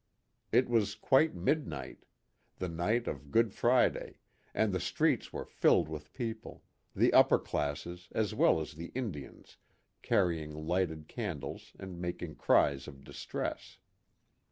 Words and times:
It 0.51 0.67
was 0.67 0.95
quite 0.95 1.35
midnight; 1.35 2.07
the 2.57 2.67
night 2.67 3.07
of 3.07 3.29
Good 3.29 3.53
Friday, 3.53 4.17
and 4.51 4.73
the 4.73 4.79
streets 4.79 5.31
were 5.31 5.45
filled 5.45 5.87
with 5.87 6.11
people, 6.11 6.63
the 6.95 7.13
upper 7.13 7.37
classes 7.37 8.09
as 8.11 8.33
well 8.33 8.59
as 8.59 8.73
the 8.73 8.91
Indians 8.95 9.57
carry 10.01 10.41
ing 10.41 10.65
lighted 10.65 11.07
candles 11.07 11.73
and 11.77 12.01
making 12.01 12.37
cries 12.37 12.87
of 12.87 13.03
distress. 13.03 13.77